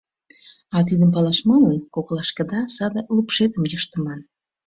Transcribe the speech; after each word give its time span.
А 0.75 0.77
тидым 0.87 1.09
палаш 1.15 1.39
манын, 1.49 1.75
коклашкыда 1.95 2.61
саде 2.75 3.01
лупшетым 3.15 3.63
йыштыман. 3.71 4.19